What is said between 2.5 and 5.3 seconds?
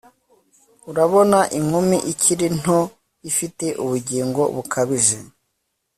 nto ifite ubugingo bukabije